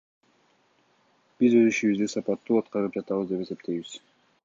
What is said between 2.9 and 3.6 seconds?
жатабыз деп